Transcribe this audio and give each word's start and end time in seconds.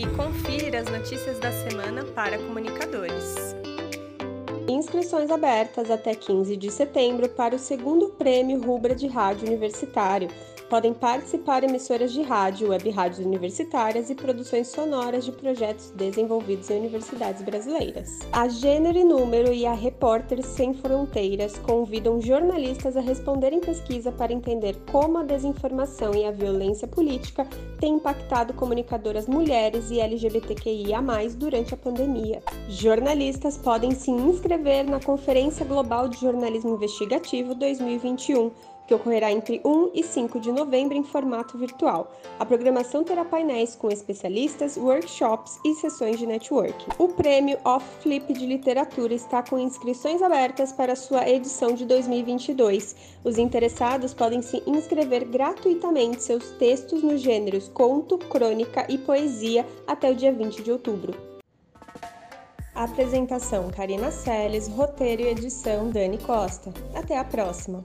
e 0.00 0.06
confira 0.16 0.80
as 0.80 0.88
notícias 0.88 1.38
da 1.38 1.52
semana 1.52 2.02
para 2.14 2.38
comunicadores. 2.38 3.54
Inscrições 4.66 5.30
abertas 5.30 5.90
até 5.90 6.14
15 6.14 6.56
de 6.56 6.70
setembro 6.70 7.28
para 7.28 7.54
o 7.54 7.58
segundo 7.58 8.08
Prêmio 8.08 8.62
Rubra 8.62 8.94
de 8.94 9.06
Rádio 9.06 9.46
Universitário 9.46 10.28
podem 10.70 10.94
participar 10.94 11.64
emissoras 11.64 12.12
de 12.12 12.22
rádio, 12.22 12.68
web 12.68 12.88
rádios 12.90 13.18
universitárias 13.18 14.08
e 14.08 14.14
produções 14.14 14.68
sonoras 14.68 15.24
de 15.24 15.32
projetos 15.32 15.90
desenvolvidos 15.90 16.70
em 16.70 16.78
universidades 16.78 17.42
brasileiras. 17.42 18.20
A 18.32 18.48
Gênero 18.48 18.96
e 18.96 19.02
Número 19.02 19.52
e 19.52 19.66
a 19.66 19.74
Repórteres 19.74 20.46
Sem 20.46 20.72
Fronteiras 20.72 21.58
convidam 21.58 22.22
jornalistas 22.22 22.96
a 22.96 23.00
responderem 23.00 23.58
pesquisa 23.58 24.12
para 24.12 24.32
entender 24.32 24.76
como 24.92 25.18
a 25.18 25.24
desinformação 25.24 26.14
e 26.14 26.24
a 26.24 26.30
violência 26.30 26.86
política 26.86 27.44
têm 27.80 27.94
impactado 27.94 28.54
comunicadoras 28.54 29.26
mulheres 29.26 29.90
e 29.90 29.98
LGBTQIA+, 29.98 31.02
durante 31.36 31.74
a 31.74 31.76
pandemia. 31.76 32.40
Jornalistas 32.68 33.58
podem 33.58 33.90
se 33.90 34.12
inscrever 34.12 34.84
na 34.84 35.00
Conferência 35.00 35.66
Global 35.66 36.08
de 36.08 36.20
Jornalismo 36.20 36.74
Investigativo 36.74 37.56
2021, 37.56 38.52
que 38.90 38.94
ocorrerá 38.94 39.30
entre 39.30 39.60
1 39.64 39.92
e 39.94 40.02
5 40.02 40.40
de 40.40 40.50
novembro 40.50 40.96
em 40.96 41.04
formato 41.04 41.56
virtual. 41.56 42.12
A 42.40 42.44
programação 42.44 43.04
terá 43.04 43.24
painéis 43.24 43.76
com 43.76 43.88
especialistas, 43.88 44.76
workshops 44.76 45.60
e 45.64 45.74
sessões 45.76 46.18
de 46.18 46.26
networking. 46.26 46.90
O 46.98 47.06
prêmio 47.06 47.56
Off 47.64 47.86
Flip 48.00 48.32
de 48.32 48.44
Literatura 48.44 49.14
está 49.14 49.44
com 49.44 49.60
inscrições 49.60 50.20
abertas 50.20 50.72
para 50.72 50.96
sua 50.96 51.28
edição 51.28 51.72
de 51.72 51.86
2022. 51.86 52.96
Os 53.22 53.38
interessados 53.38 54.12
podem 54.12 54.42
se 54.42 54.60
inscrever 54.66 55.24
gratuitamente 55.24 56.24
seus 56.24 56.50
textos 56.58 57.00
nos 57.00 57.20
gêneros 57.20 57.68
conto, 57.68 58.18
crônica 58.18 58.86
e 58.88 58.98
poesia 58.98 59.64
até 59.86 60.10
o 60.10 60.16
dia 60.16 60.32
20 60.32 60.64
de 60.64 60.72
outubro. 60.72 61.14
Apresentação 62.74 63.70
Karina 63.70 64.10
Seles, 64.10 64.66
roteiro 64.66 65.22
e 65.22 65.28
edição 65.28 65.90
Dani 65.90 66.18
Costa. 66.18 66.72
Até 66.92 67.16
a 67.16 67.22
próxima! 67.22 67.84